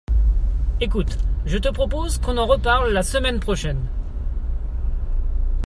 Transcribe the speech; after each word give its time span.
Écoute, 0.79 1.19
je 1.45 1.59
te 1.59 1.69
propose 1.69 2.17
qu'on 2.17 2.37
en 2.39 2.47
reparle 2.47 2.89
la 2.91 3.03
semaine 3.03 3.39
prochaine. 3.39 3.85